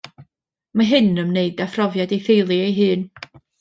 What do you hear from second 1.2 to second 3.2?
ymwneud â phrofiad ei theulu ei hun.